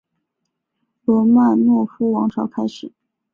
[1.05, 2.91] 罗曼诺夫王朝开始。